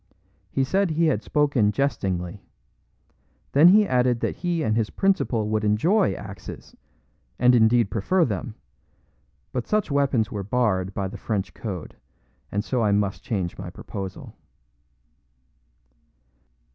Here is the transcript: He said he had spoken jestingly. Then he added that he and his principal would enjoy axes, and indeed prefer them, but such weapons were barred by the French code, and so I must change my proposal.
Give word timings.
He 0.49 0.63
said 0.63 0.89
he 0.89 1.05
had 1.05 1.21
spoken 1.21 1.71
jestingly. 1.71 2.43
Then 3.51 3.67
he 3.67 3.85
added 3.87 4.19
that 4.21 4.37
he 4.37 4.63
and 4.63 4.75
his 4.75 4.89
principal 4.89 5.47
would 5.49 5.63
enjoy 5.63 6.13
axes, 6.15 6.75
and 7.37 7.53
indeed 7.53 7.91
prefer 7.91 8.25
them, 8.25 8.55
but 9.51 9.67
such 9.67 9.91
weapons 9.91 10.31
were 10.31 10.41
barred 10.43 10.95
by 10.95 11.07
the 11.07 11.19
French 11.19 11.53
code, 11.53 11.95
and 12.51 12.63
so 12.63 12.81
I 12.81 12.91
must 12.91 13.21
change 13.21 13.59
my 13.59 13.69
proposal. 13.69 14.35